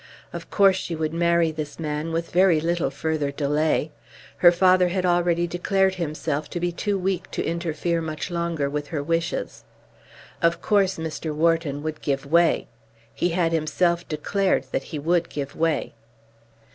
Of 0.33 0.49
course 0.49 0.77
she 0.77 0.95
would 0.95 1.13
marry 1.13 1.51
this 1.51 1.79
man 1.79 2.11
with 2.11 2.31
very 2.31 2.59
little 2.59 2.89
further 2.89 3.29
delay. 3.29 3.91
Her 4.37 4.51
father 4.51 4.87
had 4.87 5.05
already 5.05 5.45
declared 5.45 5.93
himself 6.01 6.49
to 6.49 6.59
be 6.59 6.71
too 6.71 6.97
weak 6.97 7.29
to 7.29 7.45
interfere 7.45 8.01
much 8.01 8.31
longer 8.31 8.67
with 8.67 8.87
her 8.87 9.03
wishes. 9.03 9.63
Of 10.41 10.59
course 10.59 10.97
Mr. 10.97 11.35
Wharton 11.35 11.83
would 11.83 12.01
give 12.01 12.25
way. 12.25 12.65
He 13.13 13.29
had 13.29 13.51
himself 13.51 14.07
declared 14.09 14.65
that 14.71 14.85
he 14.85 14.97
would 14.97 15.29
give 15.29 15.55
way. 15.55 15.93